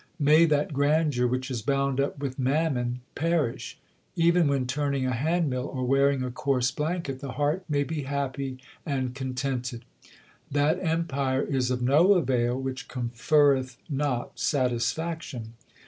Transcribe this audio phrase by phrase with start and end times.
[0.17, 3.77] May that grandeur which is bound up with mammon perish!
[4.15, 8.57] Even when turning a handmill or wearing a coarse blanket, the heart may be happy
[8.83, 9.85] and contented.
[10.49, 15.53] That empire is of no avail which conferreth not satisfaction.